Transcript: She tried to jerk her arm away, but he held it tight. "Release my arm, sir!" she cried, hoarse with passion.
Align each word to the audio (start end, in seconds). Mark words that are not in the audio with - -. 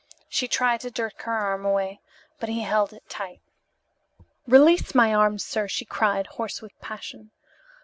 She 0.27 0.47
tried 0.47 0.79
to 0.79 0.89
jerk 0.89 1.21
her 1.21 1.31
arm 1.37 1.63
away, 1.63 1.99
but 2.39 2.49
he 2.49 2.61
held 2.63 2.91
it 2.91 3.07
tight. 3.07 3.39
"Release 4.47 4.95
my 4.95 5.13
arm, 5.13 5.37
sir!" 5.37 5.67
she 5.67 5.85
cried, 5.85 6.25
hoarse 6.25 6.59
with 6.59 6.71
passion. 6.81 7.29